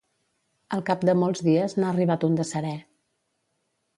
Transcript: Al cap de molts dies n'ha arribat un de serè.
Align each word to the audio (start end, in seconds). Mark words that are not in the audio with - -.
Al 0.77 0.81
cap 0.87 1.03
de 1.09 1.15
molts 1.25 1.43
dies 1.49 1.77
n'ha 1.79 1.91
arribat 1.93 2.27
un 2.31 2.39
de 2.39 2.47
serè. 2.55 2.75